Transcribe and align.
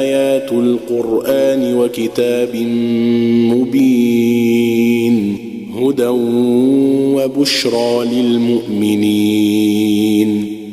آيات 0.02 0.52
القرآن 0.52 1.74
وكتاب 1.74 2.56
مبين 3.52 5.36
هدى 5.80 6.10
وبشرى 7.16 8.04
للمؤمنين. 8.12 9.81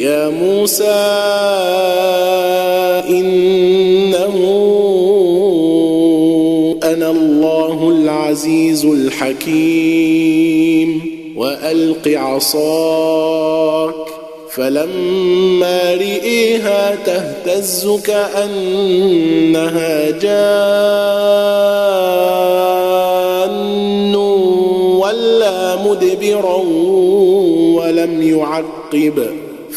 يا 0.00 0.28
موسى 0.28 0.84
إنه 3.08 4.34
أنا 6.82 7.10
الله 7.10 7.88
العزيز 7.88 8.84
الحكيم 8.84 10.20
وألق 11.36 12.08
عصاك 12.08 13.94
فلما 14.50 15.94
رئيها 15.94 16.94
تهتز 17.06 17.88
كأنها 18.04 19.30
جان 20.10 20.70
ولا 25.00 25.76
مدبرا 25.86 26.56
ولم 27.76 28.22
يعقب. 28.22 29.39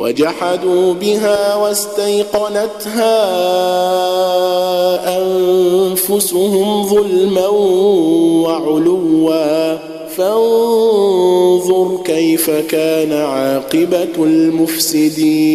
وجحدوا 0.00 0.94
بها 0.94 1.56
واستيقنتها 1.56 3.14
أنفسهم 5.18 6.86
ظلما 6.86 7.46
وعلوا. 8.44 9.76
فانظر 10.16 12.00
كيف 12.04 12.50
كان 12.50 13.12
عاقبة 13.12 14.24
المفسدين. 14.24 15.54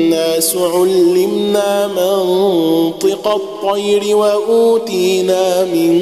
علمنا 0.55 1.87
منطق 1.87 3.27
الطير 3.27 4.15
وأوتينا 4.15 5.63
من 5.65 6.01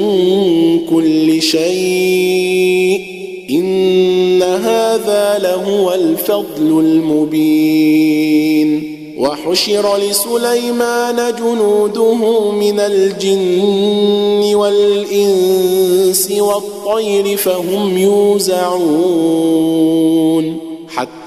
كل 0.90 1.42
شيء 1.42 3.00
إن 3.50 4.42
هذا 4.42 5.38
لهو 5.42 5.94
الفضل 5.94 6.80
المبين 6.80 8.10
وحشر 9.18 9.96
لسليمان 9.96 11.34
جنوده 11.38 12.50
من 12.50 12.80
الجن 12.80 14.54
والإنس 14.54 16.30
والطير 16.30 17.36
فهم 17.36 17.98
يوزعون 17.98 19.50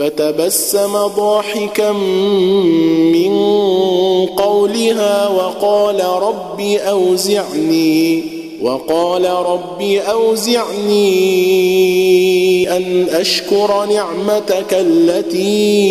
فتبسم 0.00 0.92
ضاحكا 1.06 1.92
من 3.12 3.32
قولها 4.26 5.28
وقال 5.28 6.04
رب 6.04 6.60
أوزعني 6.60 8.22
وقال 8.62 9.24
رب 9.24 9.82
أوزعني 9.82 11.06
أن 12.76 13.06
أشكر 13.10 13.86
نعمتك 13.86 14.74
التي 14.74 15.90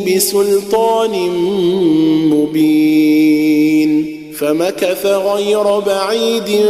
بسلطان 0.00 1.30
مبين. 2.30 3.03
فمكث 4.44 5.06
غير 5.06 5.78
بعيد 5.78 6.60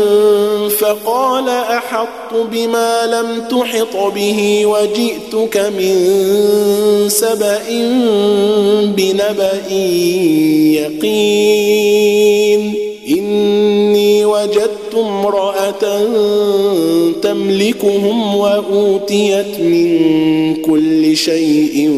فقال 0.78 1.48
احطت 1.48 2.34
بما 2.52 3.06
لم 3.06 3.42
تحط 3.50 4.12
به 4.14 4.66
وجئتك 4.66 5.56
من 5.78 5.94
سبأ 7.08 7.62
بنبأ 8.96 9.68
يقين 10.78 12.74
إني 13.08 14.24
وجدت 14.24 14.94
امرأة 14.94 16.04
تملكهم 17.22 18.36
وأوتيت 18.36 19.60
من 19.60 20.56
كل 20.56 21.16
شيء 21.16 21.90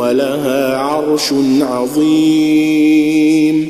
ولها 0.00 0.76
عرش 0.76 1.32
عظيم 1.60 3.69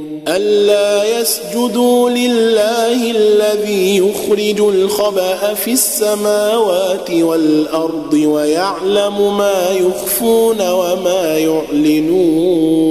ألا 0.27 1.19
يسجدوا 1.19 2.09
لله 2.09 3.11
الذي 3.11 3.97
يخرج 3.97 4.61
الخبأ 4.61 5.53
في 5.53 5.71
السماوات 5.71 7.11
والأرض 7.11 8.13
ويعلم 8.13 9.37
ما 9.37 9.69
يخفون 9.71 10.61
وما 10.61 11.37
يعلنون 11.37 12.81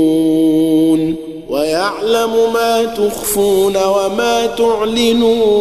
ويعلم 1.50 2.52
ما 2.54 2.84
تخفون 2.84 3.76
وما 3.76 4.46
تعلنون 4.46 5.60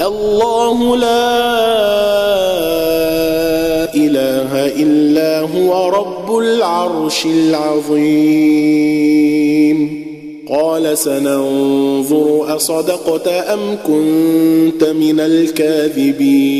الله 0.00 0.96
لا 0.96 1.48
إله 3.94 4.66
إلا 4.66 5.40
هو 5.40 5.88
رب 5.88 6.38
العرش 6.38 7.26
العظيم 7.26 8.78
قال 10.50 10.98
سننظر 10.98 12.56
أصدقت 12.56 13.28
أم 13.28 13.78
كنت 13.86 14.84
من 14.84 15.20
الكاذبين. 15.20 16.58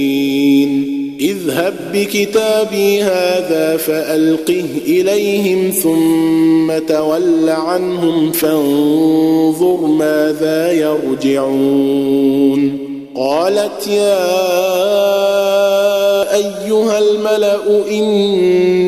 اذهب 1.21 1.75
بكتابي 1.93 3.03
هذا 3.03 3.77
فألقه 3.77 4.65
إليهم 4.87 5.71
ثم 5.71 6.79
تول 6.79 7.49
عنهم 7.49 8.33
فانظر 8.33 9.87
ماذا 9.87 10.73
يرجعون. 10.73 12.09
قالت 13.17 13.89
يا 13.89 14.29
أيها 16.35 16.99
الملأ 16.99 17.89
إني 17.91 18.88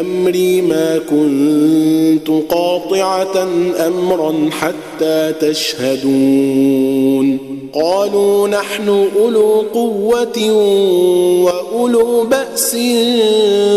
أمري 0.00 0.62
ما 0.62 0.98
كنت 1.10 2.28
قاطعة 2.48 3.48
أمرا 3.86 4.50
حتى 4.50 5.32
تشهدون. 5.40 7.38
قالوا 7.74 8.48
نحن 8.48 9.08
أولو 9.16 9.64
قوة 9.74 10.52
وأولو 11.44 12.24
بأس 12.24 12.76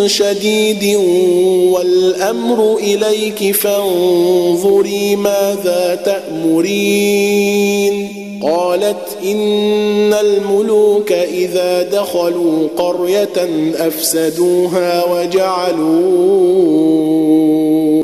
شديد 0.05 0.95
والأمر 1.73 2.77
إليك 2.77 3.55
فانظري 3.55 5.15
ماذا 5.15 5.95
تأمرين. 6.05 7.43
قالت 8.43 9.17
إن 9.23 10.13
الملوك 10.13 11.11
إذا 11.11 11.83
دخلوا 11.83 12.67
قرية 12.77 13.49
أفسدوها 13.77 15.05
وجعلوا 15.05 15.93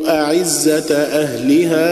أعزة 0.10 0.96
أهلها 0.96 1.90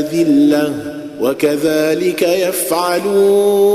أذلة 0.00 0.72
وكذلك 1.20 2.22
يفعلون 2.22 3.74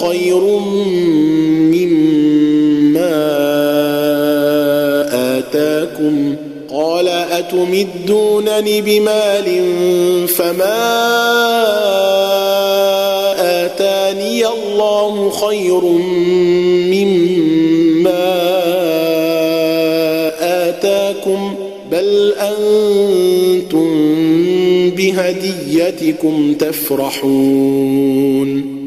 خير 0.00 0.44
مما 1.72 3.16
آتاكم. 5.38 6.36
قال 6.70 7.08
أتمدونني 7.08 8.80
بمال 8.80 9.48
فما 10.28 10.86
آتاني 13.64 14.46
الله 14.46 15.30
خير 15.30 15.84
مما 16.92 18.26
آتاكم. 20.68 21.54
بل 21.92 22.32
أنتم 22.40 23.90
بهديتكم 24.90 26.54
تفرحون. 26.54 27.86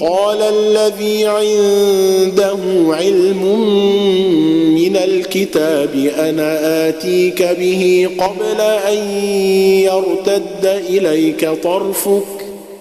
قال 0.00 0.42
الذي 0.42 1.26
عنده 1.26 2.58
علم 2.94 3.42
من 4.74 4.96
الكتاب 4.96 6.10
أنا 6.18 6.88
آتيك 6.88 7.42
به 7.42 8.08
قبل 8.18 8.60
أن 8.60 8.98
يرتد 9.84 10.66
إليك 10.88 11.48
طرفك 11.62 12.22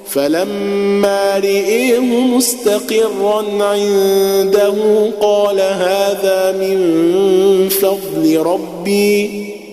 فلما 0.09 1.38
رئيه 1.38 1.99
مستقرا 1.99 3.43
عنده 3.63 4.73
قال 5.21 5.59
هذا 5.59 6.51
من 6.51 7.69
فضل 7.69 8.38
ربي 8.38 9.49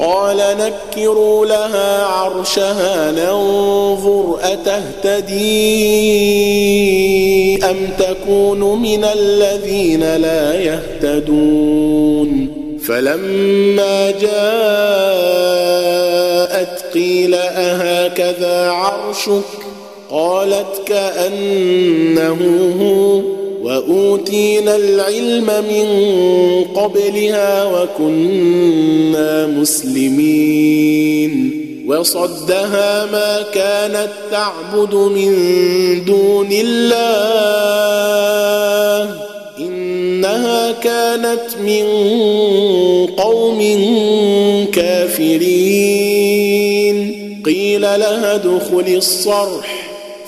قال 0.00 0.36
نكروا 0.36 1.46
لها 1.46 2.04
عرشها 2.04 3.10
ننظر 3.10 4.38
أتهتدي 4.42 5.40
أم 7.64 7.76
تكون 7.98 8.82
من 8.82 9.04
الذين 9.04 10.16
لا 10.16 10.60
يهتدون؟ 10.60 12.48
فلما 12.86 14.10
جاءت 14.10 14.30
قيل 16.94 17.34
أهكذا 17.34 18.70
عرشك؟ 18.70 19.42
قالت 20.10 20.82
كأنه 20.86 22.38
هو. 22.80 23.39
وأوتينا 23.62 24.76
العلم 24.76 25.46
من 25.46 25.86
قبلها 26.74 27.64
وكنا 27.64 29.46
مسلمين. 29.46 31.30
وصدها 31.86 33.06
ما 33.06 33.42
كانت 33.54 34.08
تعبد 34.30 34.94
من 34.94 35.34
دون 36.04 36.48
الله. 36.52 37.00
إنها 39.58 40.72
كانت 40.72 41.56
من 41.64 41.86
قوم 43.06 43.60
كافرين. 44.72 46.10
قيل 47.46 47.80
لها 47.80 48.34
ادخل 48.34 48.94
الصرح. 48.96 49.89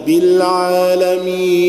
رب 0.00 0.08
العالمين. 0.08 1.60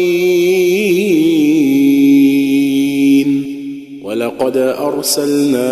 ولقد 4.03 4.57
أرسلنا 4.57 5.71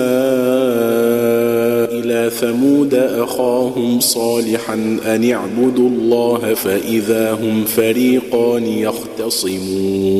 إلى 1.91 2.31
ثمود 2.39 2.93
أخاهم 2.93 3.99
صالحا 3.99 4.73
أن 5.05 5.31
اعبدوا 5.31 5.89
الله 5.89 6.53
فإذا 6.53 7.31
هم 7.31 7.65
فريقان 7.65 8.65
يختصمون. 8.65 10.19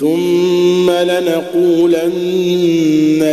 ثم 0.00 0.90
لنقولن 0.90 2.08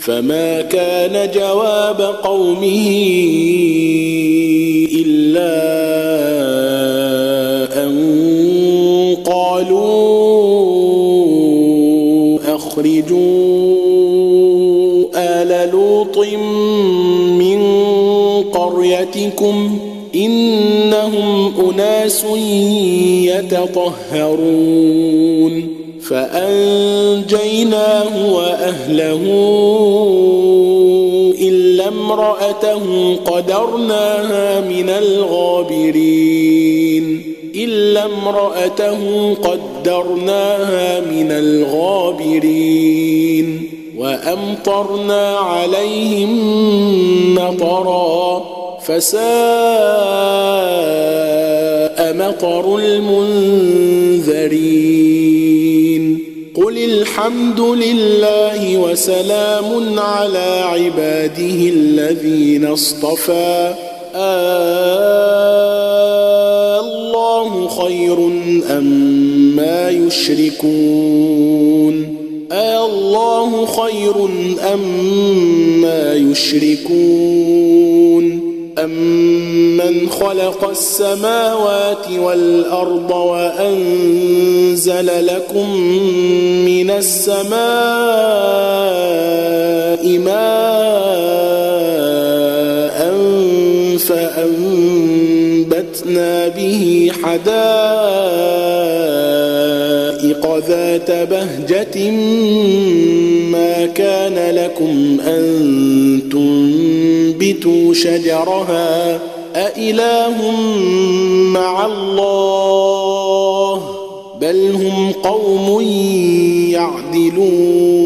فما 0.00 0.62
كان 0.62 1.30
جواب 1.30 2.00
قومه 2.00 2.90
أخرجوا 12.80 13.60
آل 15.14 15.70
لوط 15.70 16.18
من 17.38 17.60
قريتكم 18.52 19.78
إنهم 20.14 21.52
أناس 21.70 22.24
يتطهرون. 24.10 24.90
فأنجيناه 26.10 28.12
وأهله 28.34 29.22
إلا 31.40 31.88
امرأته 31.88 33.16
قدرناها 33.26 34.60
من 34.60 34.90
الغابرين. 34.90 36.54
إلا 37.56 38.04
امرأته 38.04 39.34
قدرناها 39.34 41.00
من 41.00 41.32
الغابرين. 41.32 42.80
وأمطرنا 43.98 45.36
عليهم 45.36 46.30
مطرا 47.34 48.44
فساء 48.82 49.20
مطر 52.14 52.76
المنذرين. 52.76 55.09
الحمد 57.10 57.60
لله 57.60 58.78
وسلام 58.78 59.98
على 59.98 60.62
عباده 60.66 61.70
الذين 61.74 62.64
اصطفى. 62.64 63.74
آه 64.14 64.60
الله 66.80 67.68
خير 67.68 68.18
أم 68.78 68.84
ما 69.56 69.90
يشركون؟ 69.90 71.34
آه 72.52 72.86
الله 72.86 73.66
خير 73.66 74.24
أم 74.74 74.80
ما 75.82 76.14
يشركون؟ 76.14 77.70
أمن 79.90 80.10
خلق 80.10 80.68
السماوات 80.68 82.10
والأرض 82.18 83.10
وأنزل 83.10 84.46
لكم 85.26 85.80
من 86.64 86.90
السماء 86.90 87.50
ماء 90.18 90.70
فأنبتنا 94.90 95.68
به 96.48 97.12
حدائق 97.22 97.50
ذات 100.68 101.10
بهجة 101.10 102.10
ما 103.50 103.86
كان 103.86 104.54
لكم 104.54 105.20
أن 105.20 105.60
تنبتوا 106.32 107.94
شجرها 107.94 109.20
أإله 109.80 110.50
مع 111.52 111.86
الله 111.86 113.82
بل 114.40 114.70
هم 114.74 115.12
قوم 115.12 115.80
يعدلون. 116.70 118.00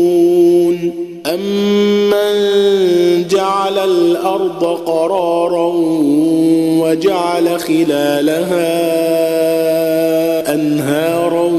أمن 1.27 2.35
جعل 3.29 3.79
الأرض 3.79 4.65
قرارا 4.65 5.73
وجعل 6.83 7.61
خلالها 7.61 8.95
أنهارا 10.55 11.51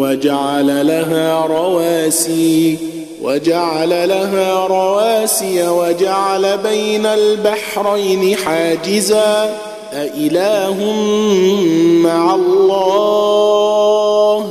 وجعل 0.00 0.86
لها 0.86 1.46
رواسي 1.46 2.78
وجعل 3.26 3.88
لها 3.88 4.66
رواسي 4.66 5.68
وجعل 5.68 6.58
بين 6.58 7.06
البحرين 7.06 8.36
حاجزا. 8.36 9.58
أإله 9.92 10.94
مع 12.02 12.34
الله؟ 12.34 14.46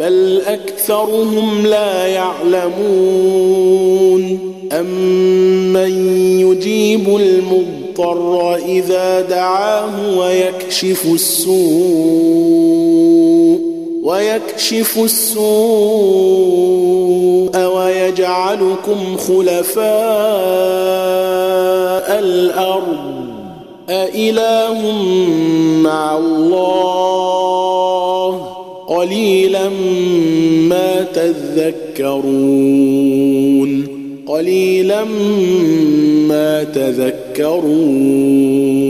بل 0.00 0.42
أكثرهم 0.46 1.66
لا 1.66 2.06
يعلمون. 2.06 3.60
أمن 4.72 6.20
يجيب 6.40 7.16
المضطر 7.16 8.54
إذا 8.54 9.20
دعاه 9.20 10.18
ويكشف 10.18 11.06
السوء؟ 11.14 13.19
ويكشف 14.10 14.98
السوء 15.04 15.40
ويجعلكم 17.56 19.16
خلفاء 19.16 19.88
الأرض. 22.18 22.96
أإله 23.90 24.92
مع 25.82 26.18
الله. 26.18 27.30
قليلا 28.88 29.68
ما 30.68 31.06
تذكرون. 31.14 32.10
قليلا 34.26 35.04
ما 36.28 36.64
تذكرون. 36.64 38.89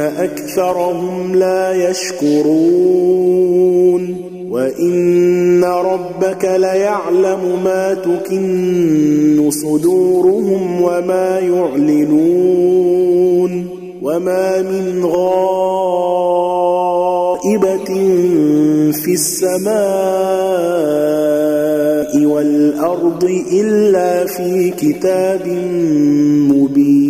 أكثرهم 0.00 1.34
لا 1.34 1.90
يشكرون 1.90 3.50
وإن 4.50 5.64
ربك 5.64 6.44
ليعلم 6.44 7.62
ما 7.64 7.94
تكن 7.94 9.50
صدورهم 9.50 10.82
وما 10.82 11.38
يعلنون 11.38 12.70
وما 14.02 14.62
من 14.62 15.04
غائبة 15.04 16.24
في 18.92 19.12
السماء 19.12 19.80
والأرض 22.26 23.24
إلا 23.52 24.26
في 24.26 24.70
كتاب 24.70 25.46
مبين 26.50 27.09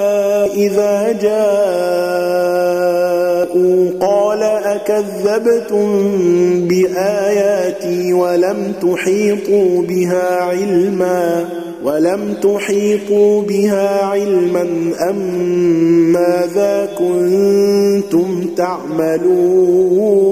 إذا 0.61 1.11
جاءوا 1.21 2.51
قال 4.01 4.43
أكذبتم 4.43 5.87
بآياتي 6.67 8.13
ولم 8.13 8.73
تحيطوا 8.81 9.81
بها 9.81 10.41
علما 10.41 11.45
ولم 11.83 12.33
تحيطوا 12.41 13.41
بها 13.41 14.05
علما 14.05 14.93
أم 15.09 15.17
ماذا 16.11 16.89
كنتم 16.97 18.45
تعملون 18.57 20.31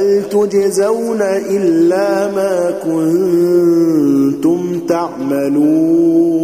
هل 0.00 0.28
تجزون 0.28 1.22
إلا 1.50 2.32
ما 2.34 2.74
كنتم 2.84 4.60
تعملون 4.88 6.40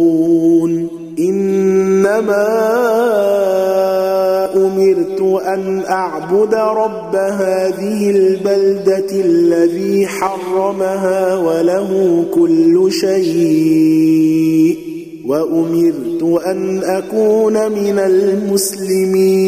إنما 1.19 2.47
أمرت 4.55 5.21
أن 5.45 5.83
أعبد 5.89 6.53
رب 6.53 7.15
هذه 7.15 8.09
البلدة 8.09 9.11
الذي 9.11 10.07
حرمها 10.07 11.35
وله 11.35 12.25
كل 12.33 12.91
شيء 12.91 14.77
وأمرت 15.25 16.23
أن 16.45 16.83
أكون 16.83 17.71
من 17.71 17.99
المسلمين. 17.99 19.47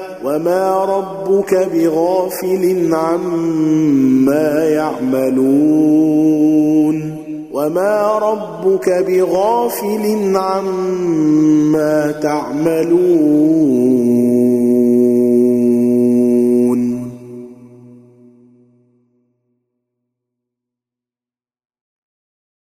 وما 0.25 0.85
ربك 0.85 1.69
بغافل 1.73 2.89
عما 2.93 4.65
يعملون 4.65 6.41
وما 7.53 8.19
ربك 8.21 8.89
بغافل 9.07 10.35
عما 10.35 12.11
تعملون 12.11 13.81